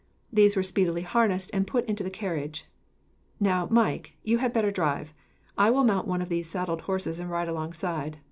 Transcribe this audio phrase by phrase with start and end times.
[0.33, 2.65] These were speedily harnessed, and put into the carriage.
[3.39, 5.13] "Now, Mike, you had better drive.
[5.59, 8.17] I will mount one of these saddle horses and ride alongside.